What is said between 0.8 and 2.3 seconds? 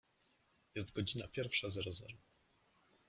godzina pierwsza zero zero.